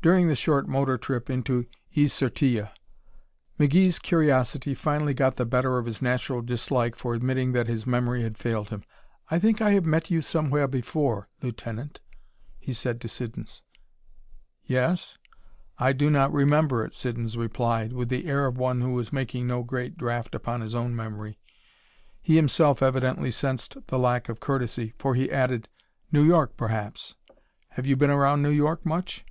[0.00, 2.70] During the short motor trip into Is Sur Tille,
[3.60, 8.22] McGee's curiosity finally got the better of his natural dislike for admitting that his memory
[8.22, 8.84] had failed him.
[9.30, 12.00] "I think I have met you somewhere before, Lieutenant,"
[12.58, 13.60] he said to Siddons.
[14.64, 15.18] "Yes?
[15.76, 19.46] I do not remember it," Siddons replied, with the air of one who is making
[19.46, 21.38] no great draft upon his own memory.
[22.22, 25.68] He himself evidently sensed the lack of courtesy, for he added,
[26.10, 27.14] "New York, perhaps.
[27.70, 29.26] Have you been around New York much?"